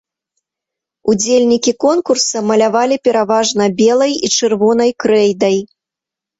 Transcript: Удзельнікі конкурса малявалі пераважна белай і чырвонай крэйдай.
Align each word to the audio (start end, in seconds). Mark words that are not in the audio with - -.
Удзельнікі 1.13 1.73
конкурса 1.85 2.43
малявалі 2.53 2.95
пераважна 3.09 3.63
белай 3.85 4.13
і 4.25 4.33
чырвонай 4.41 4.91
крэйдай. 5.07 5.57